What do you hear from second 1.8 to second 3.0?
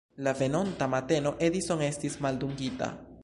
estis maldungita.